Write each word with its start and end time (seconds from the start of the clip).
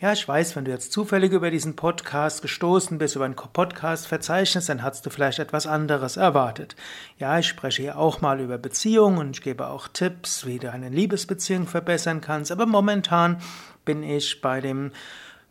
Ja, 0.00 0.12
ich 0.12 0.28
weiß, 0.28 0.54
wenn 0.54 0.64
du 0.64 0.70
jetzt 0.70 0.92
zufällig 0.92 1.32
über 1.32 1.50
diesen 1.50 1.74
Podcast 1.74 2.40
gestoßen 2.40 2.98
bist, 2.98 3.16
über 3.16 3.24
ein 3.24 3.34
Podcast-Verzeichnis, 3.34 4.66
dann 4.66 4.84
hast 4.84 5.04
du 5.04 5.10
vielleicht 5.10 5.40
etwas 5.40 5.66
anderes 5.66 6.16
erwartet. 6.16 6.76
Ja, 7.18 7.36
ich 7.40 7.48
spreche 7.48 7.82
hier 7.82 7.98
auch 7.98 8.20
mal 8.20 8.38
über 8.38 8.58
Beziehungen 8.58 9.18
und 9.18 9.30
ich 9.36 9.42
gebe 9.42 9.66
auch 9.66 9.88
Tipps, 9.88 10.46
wie 10.46 10.60
du 10.60 10.70
eine 10.70 10.88
Liebesbeziehung 10.88 11.66
verbessern 11.66 12.20
kannst, 12.20 12.52
aber 12.52 12.64
momentan 12.64 13.42
bin 13.84 14.04
ich 14.04 14.40
bei 14.40 14.60
dem 14.60 14.92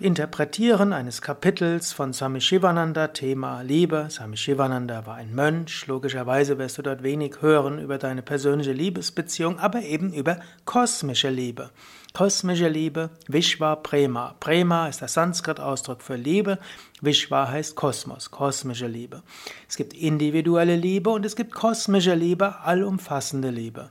Interpretieren 0.00 0.92
eines 0.92 1.22
Kapitels 1.22 1.92
von 1.92 2.12
Swami 2.12 2.40
Shivananda, 2.40 3.08
Thema 3.08 3.62
Liebe. 3.62 4.06
Swami 4.08 4.36
Shivananda 4.36 5.06
war 5.06 5.16
ein 5.16 5.34
Mönch. 5.34 5.88
Logischerweise 5.88 6.56
wirst 6.56 6.78
du 6.78 6.82
dort 6.82 7.02
wenig 7.02 7.42
hören 7.42 7.80
über 7.80 7.98
deine 7.98 8.22
persönliche 8.22 8.70
Liebesbeziehung, 8.70 9.58
aber 9.58 9.82
eben 9.82 10.12
über 10.12 10.38
kosmische 10.64 11.30
Liebe. 11.30 11.70
Kosmische 12.12 12.68
Liebe, 12.68 13.10
Vishwa 13.26 13.74
Prema. 13.74 14.36
Prema 14.38 14.86
ist 14.86 15.00
der 15.00 15.08
Sanskrit-Ausdruck 15.08 16.00
für 16.00 16.14
Liebe. 16.14 16.60
Vishwa 17.00 17.48
heißt 17.48 17.74
Kosmos, 17.74 18.30
kosmische 18.30 18.86
Liebe. 18.86 19.24
Es 19.68 19.76
gibt 19.76 19.94
individuelle 19.94 20.76
Liebe 20.76 21.10
und 21.10 21.26
es 21.26 21.34
gibt 21.34 21.52
kosmische 21.52 22.14
Liebe, 22.14 22.60
allumfassende 22.60 23.50
Liebe. 23.50 23.90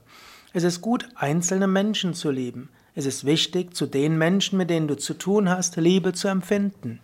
Es 0.54 0.64
ist 0.64 0.80
gut, 0.80 1.06
einzelne 1.16 1.66
Menschen 1.66 2.14
zu 2.14 2.30
lieben. 2.30 2.70
Es 2.94 3.06
ist 3.06 3.24
wichtig, 3.24 3.74
zu 3.74 3.86
den 3.86 4.18
Menschen, 4.18 4.58
mit 4.58 4.70
denen 4.70 4.88
du 4.88 4.96
zu 4.96 5.14
tun 5.14 5.48
hast, 5.48 5.76
Liebe 5.76 6.12
zu 6.12 6.28
empfinden. 6.28 7.00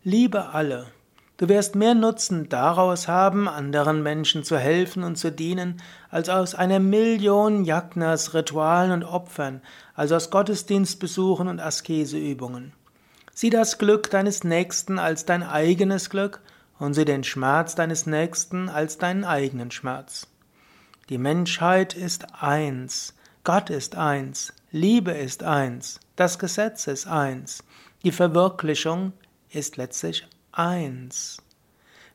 Liebe 0.03 0.47
alle. 0.47 0.87
Du 1.37 1.49
wirst 1.49 1.75
mehr 1.75 1.93
Nutzen 1.93 2.49
daraus 2.49 3.07
haben, 3.07 3.47
anderen 3.47 4.01
Menschen 4.01 4.43
zu 4.43 4.57
helfen 4.57 5.03
und 5.03 5.17
zu 5.17 5.31
dienen, 5.31 5.79
als 6.09 6.27
aus 6.27 6.55
einer 6.55 6.79
Million 6.79 7.63
Jagnas, 7.63 8.33
Ritualen 8.33 8.91
und 8.91 9.03
Opfern, 9.03 9.61
als 9.93 10.11
aus 10.11 10.31
Gottesdienstbesuchen 10.31 11.47
und 11.47 11.59
Askeseübungen. 11.59 12.73
Sieh 13.35 13.51
das 13.51 13.77
Glück 13.77 14.09
deines 14.09 14.43
Nächsten 14.43 14.97
als 14.97 15.25
dein 15.25 15.43
eigenes 15.43 16.09
Glück 16.09 16.41
und 16.79 16.95
sieh 16.95 17.05
den 17.05 17.23
Schmerz 17.23 17.75
deines 17.75 18.07
Nächsten 18.07 18.67
als 18.67 18.97
deinen 18.97 19.25
eigenen 19.25 19.69
Schmerz. 19.69 20.25
Die 21.09 21.19
Menschheit 21.19 21.93
ist 21.93 22.25
eins, 22.41 23.13
Gott 23.43 23.69
ist 23.69 23.95
eins, 23.95 24.53
Liebe 24.71 25.11
ist 25.11 25.43
eins, 25.43 25.99
das 26.15 26.39
Gesetz 26.39 26.87
ist 26.87 27.05
eins. 27.05 27.63
Die 28.03 28.11
Verwirklichung 28.11 29.13
ist 29.49 29.77
letztlich 29.77 30.27
eins. 30.51 31.37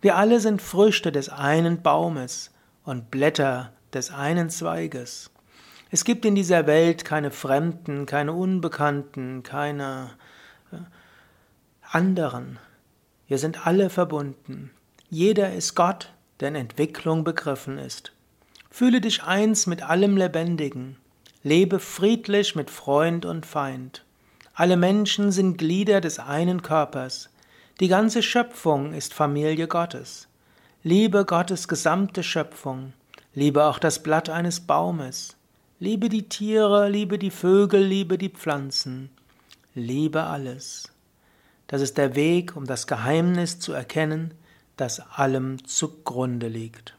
Wir 0.00 0.16
alle 0.16 0.40
sind 0.40 0.62
Früchte 0.62 1.12
des 1.12 1.28
einen 1.28 1.82
Baumes 1.82 2.50
und 2.84 3.10
Blätter 3.10 3.72
des 3.92 4.10
einen 4.12 4.50
Zweiges. 4.50 5.30
Es 5.90 6.04
gibt 6.04 6.24
in 6.24 6.34
dieser 6.34 6.66
Welt 6.66 7.04
keine 7.04 7.30
Fremden, 7.30 8.06
keine 8.06 8.32
Unbekannten, 8.32 9.42
keine 9.42 10.10
äh, 10.72 10.76
anderen. 11.82 12.58
Wir 13.28 13.38
sind 13.38 13.66
alle 13.66 13.90
verbunden. 13.90 14.70
Jeder 15.10 15.52
ist 15.52 15.74
Gott, 15.74 16.12
der 16.40 16.48
in 16.48 16.54
Entwicklung 16.54 17.24
begriffen 17.24 17.78
ist. 17.78 18.12
Fühle 18.70 19.00
dich 19.00 19.22
eins 19.22 19.66
mit 19.66 19.82
allem 19.82 20.16
Lebendigen. 20.16 20.96
Lebe 21.42 21.78
friedlich 21.78 22.54
mit 22.54 22.70
Freund 22.70 23.26
und 23.26 23.44
Feind. 23.44 24.04
Alle 24.54 24.76
Menschen 24.76 25.32
sind 25.32 25.56
Glieder 25.56 26.02
des 26.02 26.18
einen 26.18 26.60
Körpers. 26.60 27.30
Die 27.80 27.88
ganze 27.88 28.22
Schöpfung 28.22 28.92
ist 28.92 29.14
Familie 29.14 29.66
Gottes. 29.66 30.28
Liebe 30.82 31.24
Gottes 31.24 31.68
gesamte 31.68 32.22
Schöpfung. 32.22 32.92
Liebe 33.34 33.64
auch 33.64 33.78
das 33.78 34.02
Blatt 34.02 34.28
eines 34.28 34.60
Baumes. 34.60 35.36
Liebe 35.80 36.10
die 36.10 36.28
Tiere, 36.28 36.90
liebe 36.90 37.18
die 37.18 37.30
Vögel, 37.30 37.82
liebe 37.82 38.18
die 38.18 38.28
Pflanzen. 38.28 39.08
Liebe 39.74 40.24
alles. 40.24 40.92
Das 41.66 41.80
ist 41.80 41.96
der 41.96 42.14
Weg, 42.14 42.54
um 42.54 42.66
das 42.66 42.86
Geheimnis 42.86 43.58
zu 43.58 43.72
erkennen, 43.72 44.34
das 44.76 45.00
allem 45.00 45.64
zugrunde 45.64 46.48
liegt. 46.48 46.94